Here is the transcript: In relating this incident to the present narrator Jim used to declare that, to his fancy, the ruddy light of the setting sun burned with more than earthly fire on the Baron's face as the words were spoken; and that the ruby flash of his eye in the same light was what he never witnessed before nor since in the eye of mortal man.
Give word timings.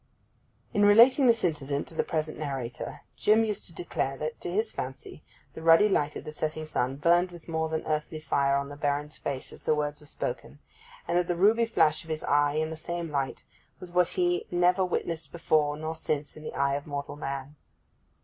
In 0.73 0.83
relating 0.83 1.27
this 1.27 1.43
incident 1.43 1.87
to 1.87 1.93
the 1.93 2.03
present 2.03 2.39
narrator 2.39 3.01
Jim 3.17 3.45
used 3.45 3.67
to 3.67 3.73
declare 3.75 4.17
that, 4.17 4.41
to 4.41 4.49
his 4.51 4.71
fancy, 4.71 5.21
the 5.53 5.61
ruddy 5.61 5.87
light 5.87 6.15
of 6.15 6.23
the 6.23 6.31
setting 6.31 6.65
sun 6.65 6.95
burned 6.95 7.29
with 7.29 7.47
more 7.47 7.69
than 7.69 7.85
earthly 7.85 8.19
fire 8.19 8.55
on 8.55 8.69
the 8.69 8.75
Baron's 8.75 9.19
face 9.19 9.53
as 9.53 9.61
the 9.63 9.75
words 9.75 9.99
were 9.99 10.07
spoken; 10.07 10.57
and 11.07 11.19
that 11.19 11.27
the 11.27 11.35
ruby 11.35 11.65
flash 11.67 12.03
of 12.03 12.09
his 12.09 12.23
eye 12.23 12.53
in 12.53 12.71
the 12.71 12.75
same 12.77 13.11
light 13.11 13.43
was 13.79 13.91
what 13.91 14.07
he 14.17 14.47
never 14.49 14.83
witnessed 14.83 15.31
before 15.31 15.77
nor 15.77 15.93
since 15.93 16.35
in 16.35 16.41
the 16.41 16.55
eye 16.55 16.73
of 16.73 16.87
mortal 16.87 17.15
man. 17.15 17.55